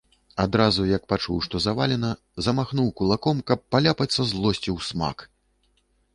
Адразу, 0.43 0.85
як 0.91 1.03
пачуў, 1.11 1.37
што 1.47 1.61
завалена, 1.65 2.11
замахнуў 2.47 2.89
кулаком, 3.03 3.45
каб 3.53 3.59
паляпаць 3.77 4.13
са 4.19 4.23
злосцю, 4.33 4.69
усмак. 4.79 5.17